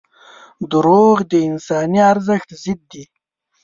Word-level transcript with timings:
•دروغ 0.71 1.17
د 1.31 1.33
انساني 1.49 1.99
ارزښت 2.11 2.49
ضد 2.63 2.79
دي. 2.91 3.03